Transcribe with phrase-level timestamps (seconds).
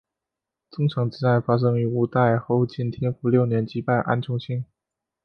[0.71, 4.63] 宗城之战发生于五代后晋天福六年击败安重荣。